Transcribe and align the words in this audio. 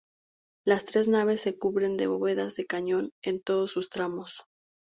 Las 0.65 0.85
tres 0.85 1.07
naves 1.07 1.41
se 1.41 1.59
cubren 1.59 1.95
de 1.95 2.07
bóvedas 2.07 2.55
de 2.55 2.65
cañón 2.65 3.11
en 3.21 3.39
todos 3.39 3.69
sus 3.69 3.91
tramos. 3.91 4.45